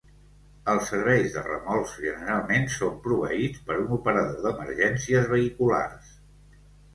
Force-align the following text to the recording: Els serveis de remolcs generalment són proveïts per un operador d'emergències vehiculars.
Els 0.71 0.85
serveis 0.93 1.35
de 1.35 1.43
remolcs 1.47 1.93
generalment 2.05 2.65
són 2.77 2.95
proveïts 3.03 3.61
per 3.69 3.77
un 3.83 3.93
operador 3.99 4.41
d'emergències 4.47 5.31
vehiculars. 5.35 6.11